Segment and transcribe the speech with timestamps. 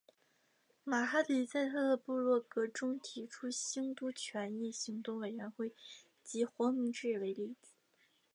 [0.83, 5.75] 马哈迪在他的部落格中提出兴都权益行动委员会
[6.23, 7.73] 及黄明志为例子。